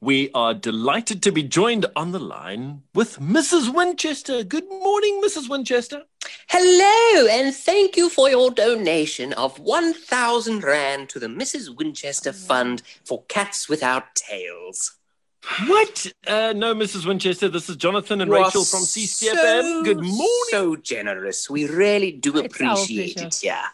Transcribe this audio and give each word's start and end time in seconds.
We 0.00 0.30
are 0.32 0.54
delighted 0.54 1.24
to 1.24 1.32
be 1.32 1.42
joined 1.42 1.86
on 1.96 2.12
the 2.12 2.20
line 2.20 2.82
with 2.94 3.18
Mrs. 3.18 3.74
Winchester. 3.74 4.44
Good 4.44 4.68
morning, 4.68 5.20
Mrs. 5.24 5.48
Winchester. 5.50 6.04
Hello, 6.48 7.26
and 7.28 7.52
thank 7.52 7.96
you 7.96 8.08
for 8.08 8.30
your 8.30 8.52
donation 8.52 9.32
of 9.32 9.58
1,000 9.58 10.62
Rand 10.62 11.08
to 11.08 11.18
the 11.18 11.26
Mrs. 11.26 11.76
Winchester 11.76 12.32
Fund 12.32 12.82
for 13.04 13.24
Cats 13.24 13.68
Without 13.68 14.14
Tails. 14.14 14.94
What? 15.66 16.06
Uh, 16.26 16.52
no, 16.54 16.74
Mrs. 16.76 17.04
Winchester. 17.04 17.48
This 17.48 17.68
is 17.68 17.76
Jonathan 17.76 18.20
and 18.20 18.30
You 18.30 18.36
Rachel 18.36 18.64
from 18.64 18.80
CCFM. 18.80 19.62
so, 19.62 19.82
Good 19.82 20.00
morning. 20.00 20.48
So 20.50 20.76
generous. 20.76 21.50
We 21.50 21.66
really 21.66 22.12
do 22.12 22.38
It's 22.38 22.54
appreciate 22.54 23.20
it, 23.20 23.42
yeah. 23.42 23.66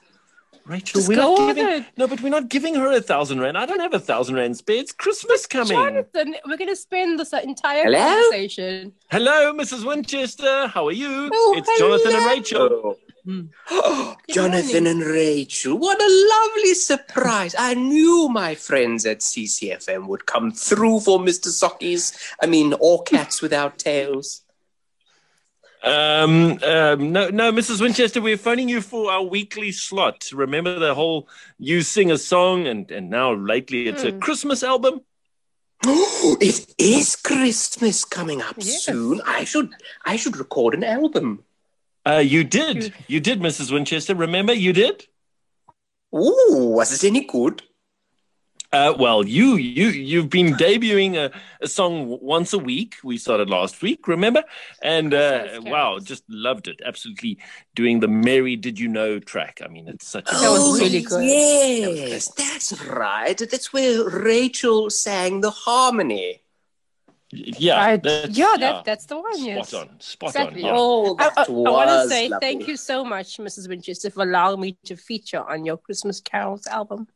Rachel, 0.67 0.99
Just 1.01 1.09
we're 1.09 1.17
go 1.17 1.35
not 1.35 1.41
on 1.41 1.55
giving. 1.55 1.73
it. 1.73 1.85
No, 1.99 2.07
but 2.07 2.23
we're 2.23 2.31
not 2.31 2.49
giving 2.49 2.75
her 2.75 2.91
a 2.93 3.01
thousand 3.01 3.41
rand. 3.41 3.59
I 3.59 3.67
don't 3.67 3.81
have 3.81 3.93
a 3.93 3.99
thousand 4.01 4.37
rand 4.37 4.57
spare. 4.57 4.77
It's 4.77 4.93
Christmas 4.93 5.46
coming. 5.46 5.77
Jonathan, 5.77 6.35
we're 6.46 6.57
going 6.57 6.71
to 6.71 6.77
spend 6.77 7.21
this 7.21 7.33
entire 7.35 7.85
Hello? 7.85 7.99
conversation. 7.99 8.93
Hello, 9.11 9.53
Mrs. 9.53 9.86
Winchester. 9.86 10.67
How 10.69 10.86
are 10.86 10.93
you? 10.93 11.29
Oh, 11.32 11.55
it's 11.58 11.79
Jonathan 11.79 12.13
and 12.14 12.22
hello. 12.22 12.35
Rachel. 12.35 12.99
Oh, 13.71 14.17
Jonathan 14.29 14.86
and 14.86 15.00
Rachel, 15.00 15.79
what 15.79 15.99
a 15.99 16.27
lovely 16.31 16.75
surprise. 16.75 17.55
I 17.58 17.72
knew 17.72 18.29
my 18.29 18.55
friends 18.55 19.07
at 19.07 19.21
CCFM 19.21 20.08
would 20.08 20.27
come 20.27 20.53
through 20.53 21.00
for 21.00 21.19
Mr. 21.19 21.49
Sockies. 21.49 22.14
I 22.43 22.46
mean, 22.46 22.75
all 22.75 23.00
cats 23.00 23.41
without 23.41 23.79
tails. 23.79 24.43
Um, 25.84 26.58
um, 26.62 27.12
no, 27.12 27.29
no, 27.29 27.52
Mrs. 27.52 27.80
Winchester, 27.80 28.20
we're 28.22 28.38
phoning 28.38 28.68
you 28.70 28.80
for 28.80 29.11
our 29.11 29.22
weekly 29.22 29.70
slot. 29.70 30.30
Remember 30.32 30.79
the 30.79 30.94
whole 30.94 31.29
you 31.58 31.82
sing 31.82 32.10
a 32.10 32.16
song, 32.16 32.66
and 32.66 32.91
and 32.91 33.10
now 33.10 33.34
lately 33.34 33.86
it's 33.88 34.02
a 34.02 34.10
Hmm. 34.12 34.19
Christmas 34.20 34.62
album. 34.62 35.02
Oh, 35.84 36.36
it 36.41 36.74
is 36.78 37.16
Christmas 37.16 38.05
coming 38.06 38.41
up 38.41 38.56
Yes. 38.58 38.84
soon. 38.84 39.20
I 39.27 39.44
should 39.44 39.74
I 40.06 40.16
should 40.16 40.36
record 40.38 40.72
an 40.74 40.84
album. 40.84 41.44
Uh, 42.06 42.19
you 42.24 42.44
did, 42.44 42.92
you 43.08 43.19
did, 43.20 43.41
Mrs. 43.41 43.72
Winchester. 43.72 44.14
Remember, 44.14 44.52
you 44.52 44.72
did. 44.74 45.06
Oh, 46.12 46.69
was 46.76 46.92
it 46.92 47.06
any 47.06 47.24
good? 47.24 47.62
Uh, 48.75 48.92
well, 48.98 49.25
you 49.25 49.55
you 49.55 49.86
you've 49.91 50.28
been 50.28 50.53
debuting 50.55 51.14
a, 51.14 51.30
a 51.61 51.69
song 51.69 52.19
once 52.20 52.53
a 52.53 52.58
week. 52.58 52.97
We 53.05 53.19
started 53.19 53.48
last 53.48 53.81
week, 53.83 54.08
remember? 54.08 54.42
And 54.83 55.14
uh, 55.14 55.61
wow, 55.64 56.00
just 56.00 56.25
loved 56.28 56.66
it. 56.66 56.81
Absolutely 56.84 57.39
doing 57.77 58.00
the 58.00 58.08
"Mary 58.08 58.56
Did 58.56 58.81
You 58.81 58.89
Know" 58.89 59.20
track. 59.20 59.61
I 59.64 59.69
mean, 59.69 59.86
it's 59.86 60.08
such 60.08 60.28
a 60.28 60.34
That 60.34 60.50
was 60.50 60.61
oh, 60.61 60.84
really 60.84 61.03
good. 61.03 61.22
Yes, 61.25 62.28
that's 62.34 62.84
right. 62.86 63.39
That's 63.39 63.72
where 63.72 64.08
Rachel 64.11 64.91
sang 64.91 65.41
the 65.41 65.53
harmony. 65.53 66.41
yeah, 67.31 67.81
I- 67.81 67.97
that's, 67.97 68.36
yeah, 68.36 68.56
that, 68.59 68.84
that's 68.84 69.06
the 69.06 69.19
one, 69.19 69.38
Yes. 69.38 69.69
spot 69.69 69.88
on, 69.88 70.00
spot 70.00 70.31
Exactly. 70.31 70.62
on. 70.64 70.69
Yeah. 70.69 70.75
Oh, 70.77 71.16
I, 71.19 71.31
that 71.31 71.48
I, 71.48 71.53
want 71.53 71.91
to 71.91 72.09
say 72.09 72.28
lovely. 72.28 72.47
thank 72.47 72.66
you 72.66 72.77
so 72.77 73.05
much, 73.05 73.36
Mrs. 73.38 73.69
Winchester, 73.69 74.11
for 74.11 74.25
allowing 74.25 74.61
me 74.61 74.77
to 74.86 74.97
feature 74.97 75.44
on 75.48 75.64
your 75.64 75.77
Christmas 75.77 76.20
carols 76.20 76.66
album. 76.66 77.06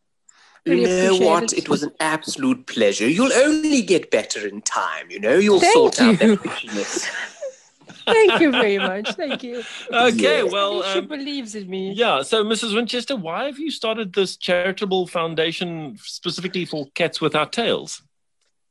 You 0.76 0.86
know 0.86 1.26
what? 1.26 1.52
it. 1.52 1.58
It 1.58 1.68
was 1.68 1.82
an 1.82 1.92
absolute 2.00 2.66
pleasure. 2.66 3.08
You'll 3.08 3.32
only 3.32 3.82
get 3.82 4.10
better 4.10 4.46
in 4.46 4.62
time. 4.62 5.10
You 5.10 5.20
know, 5.20 5.36
you'll 5.36 5.60
Thank 5.60 5.74
sort 5.74 6.00
out 6.00 6.20
you. 6.22 6.36
that 6.36 6.40
fishiness. 6.40 7.08
Thank 8.06 8.40
you 8.40 8.50
very 8.50 8.78
much. 8.78 9.10
Thank 9.16 9.42
you. 9.42 9.62
Okay, 9.92 10.42
Yes. 10.44 10.52
well, 10.52 10.82
she 10.82 10.98
um, 11.00 11.08
believes 11.08 11.54
in 11.54 11.68
me. 11.68 11.92
yeah. 11.92 12.22
So, 12.22 12.42
Mrs. 12.42 12.74
Winchester, 12.74 13.16
why 13.16 13.44
have 13.46 13.58
you 13.58 13.70
started 13.70 14.14
this 14.14 14.36
charitable 14.36 15.06
foundation 15.06 15.98
specifically 16.02 16.64
for 16.64 16.86
cats 16.94 17.20
without 17.20 17.52
tails? 17.52 18.02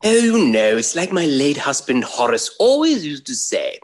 Oh 0.04 0.44
no, 0.52 0.78
it's 0.78 0.96
like 0.96 1.12
my 1.12 1.26
late 1.26 1.58
husband 1.58 2.04
Horace 2.04 2.56
always 2.60 3.06
used 3.06 3.26
to 3.28 3.36
say. 3.36 3.80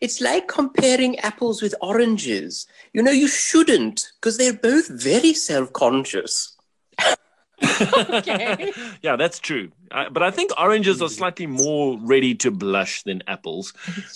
It's 0.00 0.20
like 0.20 0.46
comparing 0.46 1.18
apples 1.20 1.60
with 1.60 1.74
oranges. 1.80 2.66
You 2.92 3.02
know, 3.02 3.10
you 3.10 3.28
shouldn't, 3.28 4.12
because 4.20 4.36
they're 4.38 4.52
both 4.52 4.88
very 4.88 5.34
self 5.34 5.72
conscious. 5.72 6.54
Okay. 7.62 8.72
yeah, 9.02 9.16
that's 9.16 9.38
true. 9.38 9.70
Uh, 9.90 10.08
but 10.10 10.22
I 10.22 10.30
think 10.30 10.52
oranges 10.58 11.00
are 11.02 11.08
slightly 11.08 11.46
more 11.46 11.98
ready 12.00 12.34
to 12.36 12.50
blush 12.50 13.02
than 13.02 13.22
apples. 13.26 13.72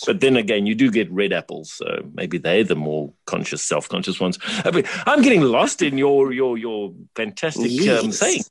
But 0.07 0.21
then 0.21 0.37
again, 0.37 0.67
you 0.67 0.75
do 0.75 0.91
get 0.91 1.11
red 1.11 1.33
apples, 1.33 1.73
so 1.73 2.09
maybe 2.15 2.39
they're 2.39 2.65
the 2.65 2.77
more 2.77 3.13
conscious, 3.27 3.63
self-conscious 3.63 4.21
ones. 4.21 4.39
Uh, 4.65 4.83
I'm 5.07 5.23
getting 5.23 5.43
lost 5.43 5.83
in 5.83 5.99
your 5.99 6.33
your 6.33 6.59
your 6.59 6.93
fantastic 7.17 7.67
um, 7.67 7.71
Yes. 7.71 8.19
saying. 8.19 8.43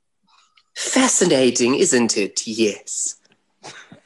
Fascinating, 0.75 1.75
isn't 1.75 2.17
it? 2.17 2.47
Yes. 2.47 3.17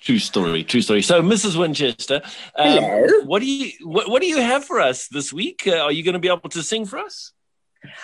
True 0.02 0.20
story, 0.20 0.64
true 0.64 0.82
story. 0.82 1.02
So, 1.02 1.22
Mrs. 1.24 1.58
Winchester, 1.58 2.22
um, 2.56 2.84
Hello. 2.84 3.22
what 3.26 3.40
do 3.40 3.46
you 3.48 3.72
what, 3.88 4.10
what 4.10 4.22
do 4.22 4.28
you 4.28 4.38
have 4.38 4.64
for 4.66 4.80
us 4.80 5.08
this 5.08 5.34
week? 5.34 5.64
Uh, 5.66 5.78
are 5.78 5.92
you 5.92 6.04
going 6.04 6.14
to 6.14 6.20
be 6.20 6.28
able 6.28 6.50
to 6.50 6.62
sing 6.62 6.86
for 6.86 7.00
us? 7.00 7.32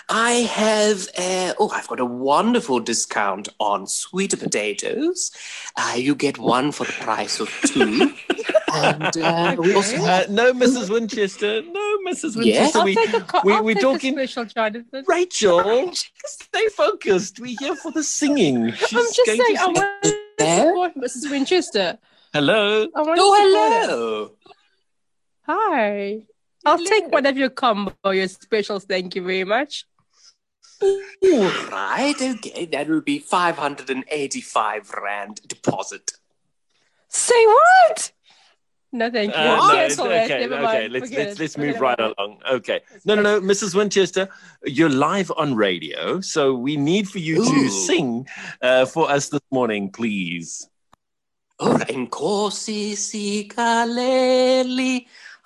I 0.10 0.32
have, 0.32 1.08
uh, 1.18 1.54
oh, 1.60 1.70
I've 1.74 1.88
got 1.88 2.00
a 2.00 2.06
wonderful 2.06 2.80
discount 2.80 3.50
on 3.60 3.88
sweet 3.88 4.38
potatoes. 4.40 5.32
Uh, 5.78 5.94
you 5.98 6.16
get 6.16 6.38
one 6.38 6.72
for 6.72 6.86
the 6.86 6.92
price 6.94 7.40
of 7.40 7.50
two. 7.66 8.14
and 8.74 9.18
uh, 9.18 9.56
we 9.60 9.74
also 9.76 9.98
have 9.98 10.30
Uh, 10.30 10.32
no, 10.32 10.54
Mrs. 10.54 10.90
Winchester. 10.90 11.62
No, 11.62 11.98
Mrs. 12.08 12.36
Winchester. 12.38 12.42
Yes? 12.44 12.76
Winchester. 12.76 12.80
I'll 12.80 12.86
We, 12.86 12.96
take 12.96 13.14
a, 13.14 13.22
co- 13.22 13.42
we- 13.44 13.54
I'll 13.54 13.64
we're 13.64 13.74
take 13.76 13.82
talking- 13.84 14.20
a 14.20 14.28
special, 14.28 14.46
Jonathan. 14.46 15.04
Rachel, 15.08 15.92
stay 15.94 16.68
focused. 16.76 17.40
We're 17.40 17.58
here 17.60 17.76
for 17.76 17.92
the 17.92 18.04
singing. 18.04 18.72
She's 18.74 18.94
I'm 18.94 19.04
just 19.06 19.22
going 19.26 19.42
saying, 19.42 19.56
to 19.58 19.62
I 19.62 19.68
want 19.68 20.04
to 20.04 20.10
support 20.40 20.96
Mrs. 20.96 21.32
Winchester. 21.32 21.98
Hello. 22.34 22.88
I 22.96 23.02
want 23.02 23.16
to 23.18 23.22
Oh, 23.24 23.36
support 23.36 23.72
her. 23.72 23.88
hello. 23.88 24.32
Hi. 25.48 26.24
I'll 26.66 26.78
Hello. 26.78 26.90
take 26.90 27.12
one 27.12 27.26
of 27.26 27.38
your 27.38 27.50
combo, 27.50 28.12
your 28.12 28.28
specials. 28.28 28.86
Thank 28.86 29.16
you 29.16 29.24
very 29.24 29.44
much. 29.44 29.86
All 30.82 31.52
right, 31.72 32.16
okay, 32.20 32.66
that 32.66 32.88
will 32.90 33.02
be 33.02 33.20
585 33.20 34.92
Rand 34.92 35.42
deposit. 35.48 36.14
Say 37.08 37.46
what? 37.46 38.12
No, 38.94 39.10
thank 39.10 39.34
you. 39.34 39.40
Uh, 39.40 39.56
no, 39.56 39.72
Cancel 39.74 40.06
it's 40.08 40.28
that. 40.28 40.32
okay, 40.32 40.46
okay. 40.46 40.88
Let's 40.90 41.06
Forget 41.10 41.28
let's 41.28 41.40
it. 41.40 41.40
let's 41.42 41.54
Forget 41.56 41.74
move 41.74 41.82
right 41.82 42.00
it. 42.00 42.14
along. 42.18 42.40
Okay. 42.50 42.82
No, 43.06 43.16
no, 43.16 43.22
no, 43.22 43.42
Mrs. 43.42 43.74
Winchester, 43.76 44.28
you're 44.66 44.90
live 44.90 45.32
on 45.38 45.56
radio, 45.56 46.20
so 46.20 46.54
we 46.56 46.76
need 46.78 47.08
for 47.08 47.20
you 47.20 47.46
to 47.46 47.70
sing 47.70 48.28
uh, 48.62 48.86
for 48.86 49.10
us 49.10 49.30
this 49.30 49.42
morning, 49.52 49.92
please. 49.92 50.68
Ora 51.60 51.86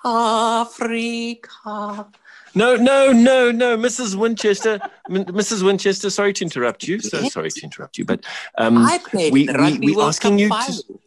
in 0.06 0.12
corsi 0.12 1.40
Africa. 1.40 2.08
No, 2.54 2.74
no, 2.76 3.12
no, 3.12 3.50
no, 3.52 3.76
Mrs. 3.76 4.14
Winchester, 4.14 4.80
M- 5.10 5.26
Mrs. 5.26 5.62
Winchester. 5.62 6.08
Sorry 6.08 6.32
to 6.32 6.44
interrupt 6.44 6.88
you. 6.88 7.00
So 7.00 7.18
Yes. 7.20 7.32
sorry 7.34 7.50
to 7.50 7.60
interrupt 7.62 7.98
you, 7.98 8.04
but 8.06 8.24
um, 8.56 8.78
I 8.78 8.98
played 8.98 9.32
we- 9.32 9.40
in 9.42 9.46
the 9.48 9.52
we- 9.52 9.58
Rugby 9.58 9.86
we 9.88 9.96
World 9.96 10.08
asking 10.08 10.38
Cup 10.48 10.68
you 10.68 10.74
to- 10.74 11.00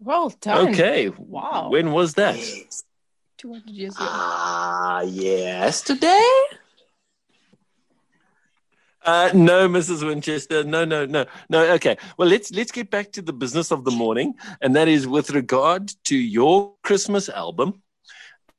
Well 0.00 0.28
done. 0.40 0.68
okay. 0.68 1.08
Wow. 1.08 1.70
When 1.70 1.92
was 1.92 2.14
that? 2.14 2.36
Yes. 2.36 2.82
200 3.38 3.70
years 3.70 3.96
ago. 3.96 4.04
Ah, 4.06 5.00
yesterday? 5.00 6.28
Uh, 9.04 9.30
no, 9.34 9.68
Mrs. 9.68 10.06
Winchester. 10.06 10.64
No, 10.64 10.84
no, 10.84 11.04
no, 11.04 11.26
no. 11.50 11.60
Okay. 11.74 11.96
Well, 12.16 12.28
let's 12.28 12.50
let's 12.52 12.72
get 12.72 12.90
back 12.90 13.12
to 13.12 13.22
the 13.22 13.32
business 13.32 13.70
of 13.70 13.84
the 13.84 13.90
morning, 13.90 14.34
and 14.62 14.74
that 14.76 14.88
is 14.88 15.06
with 15.06 15.30
regard 15.30 15.92
to 16.04 16.16
your 16.16 16.72
Christmas 16.82 17.28
album, 17.28 17.82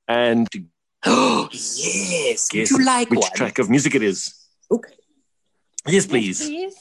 and 0.07 0.47
Oh, 1.05 1.49
yes. 1.51 2.49
Would 2.51 2.59
guess 2.59 2.71
you 2.71 2.83
like 2.85 3.09
which 3.09 3.19
one? 3.21 3.31
track 3.35 3.59
of 3.59 3.69
music 3.69 3.95
it 3.95 4.03
is. 4.03 4.33
Okay. 4.71 4.93
Yes, 5.87 6.07
please. 6.07 6.47
Please. 6.47 6.75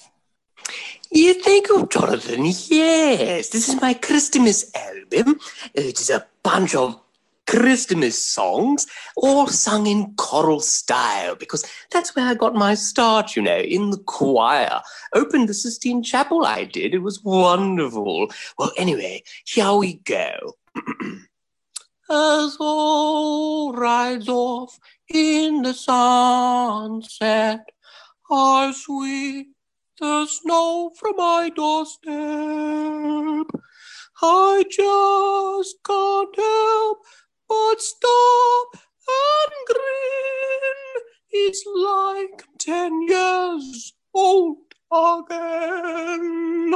Yeah, 1.10 1.34
thank 1.42 1.68
you, 1.68 1.86
Jonathan. 1.90 2.44
Yes, 2.46 3.50
this 3.50 3.68
is 3.68 3.80
my 3.80 3.94
Christmas 3.94 4.70
album. 4.74 5.38
It 5.74 6.00
is 6.00 6.10
a 6.10 6.26
bunch 6.42 6.74
of 6.74 7.00
Christmas 7.54 8.20
songs, 8.20 8.84
all 9.16 9.46
sung 9.46 9.86
in 9.86 10.12
choral 10.16 10.58
style, 10.58 11.36
because 11.36 11.64
that's 11.92 12.16
where 12.16 12.26
I 12.26 12.34
got 12.34 12.56
my 12.56 12.74
start, 12.74 13.36
you 13.36 13.42
know, 13.42 13.58
in 13.58 13.90
the 13.90 13.98
choir. 13.98 14.80
Opened 15.12 15.48
the 15.48 15.54
Sistine 15.54 16.02
Chapel, 16.02 16.44
I 16.44 16.64
did. 16.64 16.94
It 16.94 16.98
was 16.98 17.22
wonderful. 17.22 18.26
Well, 18.58 18.72
anyway, 18.76 19.22
here 19.46 19.72
we 19.74 19.94
go. 20.04 20.56
As 22.10 22.56
all 22.58 23.72
rides 23.72 24.28
off 24.28 24.76
in 25.08 25.62
the 25.62 25.74
sunset, 25.74 27.70
I 28.32 28.72
sweep 28.76 29.54
the 30.00 30.26
snow 30.26 30.90
from 30.98 31.14
my 31.16 31.52
doorstep. 31.54 33.46
I 34.22 34.64
just 34.70 35.76
can't 35.86 36.36
help 36.36 36.98
but 37.48 37.80
stop 37.80 38.68
and 39.08 39.52
grin. 39.68 41.02
It's 41.30 41.64
like 41.66 42.44
ten 42.58 43.02
years 43.08 43.92
old 44.14 44.58
again. 44.92 46.74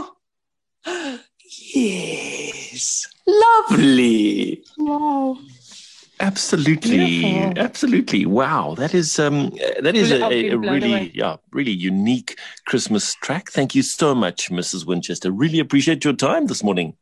Yes. 1.74 3.06
Lovely. 3.26 4.64
Wow. 4.78 5.38
Absolutely, 6.20 7.20
Beautiful. 7.22 7.62
absolutely. 7.62 8.26
Wow, 8.26 8.74
that 8.74 8.92
is 8.92 9.20
um, 9.20 9.50
that 9.80 9.94
is 9.94 10.10
Really, 10.10 10.48
a, 10.48 10.54
a 10.54 10.58
really 10.58 10.90
away. 10.90 11.12
yeah, 11.14 11.36
really 11.52 11.70
unique 11.70 12.36
Christmas 12.66 13.14
track. 13.14 13.50
Thank 13.52 13.76
you 13.76 13.82
so 13.82 14.16
much, 14.16 14.50
Mrs. 14.50 14.84
Winchester. 14.84 15.30
Really 15.30 15.60
appreciate 15.60 16.04
your 16.04 16.14
time 16.14 16.46
this 16.46 16.64
morning. 16.64 16.96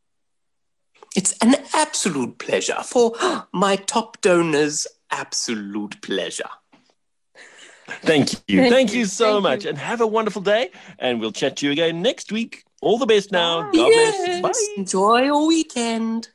It's 1.15 1.33
an 1.41 1.55
absolute 1.97 2.37
pleasure 2.37 2.83
for 2.83 3.15
my 3.51 3.75
top 3.75 4.21
donors. 4.21 4.85
Absolute 5.09 5.99
pleasure. 6.01 6.49
Thank 8.01 8.33
you, 8.47 8.59
Thank 8.59 8.73
thank 8.73 8.93
you, 8.93 8.99
you 8.99 9.05
so 9.05 9.35
thank 9.35 9.43
much, 9.43 9.63
you. 9.63 9.69
and 9.69 9.79
have 9.79 10.01
a 10.01 10.07
wonderful 10.07 10.41
day. 10.41 10.69
And 10.99 11.19
we'll 11.19 11.31
chat 11.31 11.57
to 11.57 11.65
you 11.65 11.71
again 11.71 12.01
next 12.03 12.31
week. 12.31 12.65
All 12.81 12.99
the 12.99 13.07
best 13.07 13.31
now. 13.31 13.63
Bye. 13.63 13.77
God 13.77 13.87
yes. 13.87 14.41
bless. 14.41 14.41
Bye. 14.41 14.73
Enjoy 14.77 15.23
your 15.23 15.47
weekend. 15.47 16.29